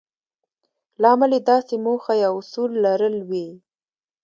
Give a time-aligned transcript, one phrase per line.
[1.01, 3.47] لامل يې داسې موخه يا اصول لرل وي.